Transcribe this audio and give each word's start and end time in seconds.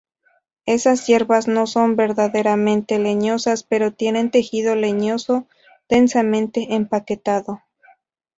Esas 0.65 1.05
hierbas 1.05 1.47
no 1.47 1.67
son 1.67 1.95
verdaderamente 1.95 2.97
leñosas, 2.97 3.61
pero 3.61 3.93
tienen 3.93 4.31
tejido 4.31 4.73
leñoso 4.73 5.45
densamente 5.87 6.73
empaquetado. 6.73 7.61